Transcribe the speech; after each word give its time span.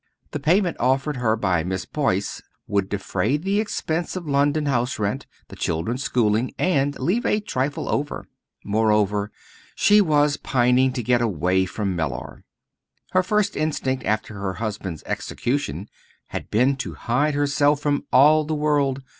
The 0.31 0.39
payment 0.39 0.77
offered 0.79 1.17
her 1.17 1.35
by 1.35 1.63
Miss 1.63 1.85
Boyce 1.85 2.41
would 2.65 2.89
defray 2.89 3.37
the 3.37 3.59
expense 3.59 4.15
of 4.15 4.27
London 4.27 4.65
house 4.65 4.97
rent, 4.97 5.27
the 5.49 5.55
children's 5.55 6.01
schooling, 6.01 6.55
and 6.57 6.97
leave 6.97 7.23
a 7.23 7.39
trifle 7.39 7.87
over. 7.87 8.25
Moreover 8.65 9.31
she 9.75 10.01
was 10.01 10.37
pining 10.37 10.91
to 10.93 11.03
get 11.03 11.21
away 11.21 11.67
from 11.67 11.95
Mellor. 11.95 12.43
Her 13.11 13.21
first 13.21 13.55
instinct 13.55 14.03
after 14.03 14.33
her 14.33 14.53
husband's 14.53 15.03
execution 15.05 15.87
had 16.29 16.49
been 16.49 16.77
to 16.77 16.95
hide 16.95 17.35
herself 17.35 17.79
from 17.81 18.05
all 18.11 18.43
the 18.43 18.55
world. 18.55 19.03